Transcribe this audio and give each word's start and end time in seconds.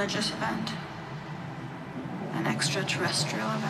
religious 0.00 0.30
event, 0.30 0.72
an 2.32 2.46
extraterrestrial 2.46 3.50
event, 3.50 3.69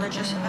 Religious 0.04 0.43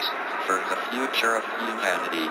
space 0.00 0.10
for 0.46 0.56
the 0.70 0.76
future 0.90 1.36
of 1.36 1.44
humanity. 1.58 2.28